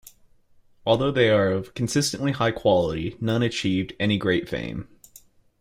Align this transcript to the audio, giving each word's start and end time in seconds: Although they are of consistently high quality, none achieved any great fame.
Although 0.83 1.11
they 1.11 1.29
are 1.29 1.51
of 1.51 1.75
consistently 1.75 2.31
high 2.31 2.49
quality, 2.49 3.17
none 3.21 3.43
achieved 3.43 3.93
any 3.99 4.17
great 4.17 4.49
fame. 4.49 4.87